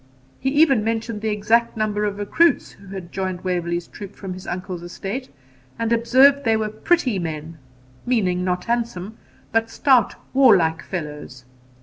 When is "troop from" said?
3.85-4.33